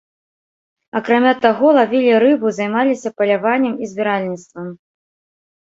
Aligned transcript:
Акрамя 0.99 1.33
таго, 1.43 1.67
лавілі 1.81 2.11
рыбу, 2.25 2.47
займаліся 2.61 3.09
паляваннем 3.21 3.79
і 3.81 3.93
збіральніцтвам. 3.95 4.77